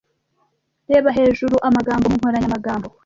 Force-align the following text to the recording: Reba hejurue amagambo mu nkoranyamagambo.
Reba 0.91 1.09
hejurue 1.17 1.57
amagambo 1.67 2.05
mu 2.11 2.17
nkoranyamagambo. 2.19 2.87